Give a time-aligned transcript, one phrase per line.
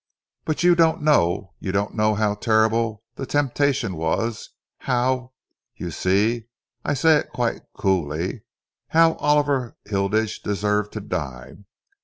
[0.45, 5.33] But you don't know you don't know how terrible the temptation was how
[5.75, 6.47] you see
[6.83, 8.41] I say it quite coolly
[8.87, 11.57] how Oliver Hilditch deserved to die.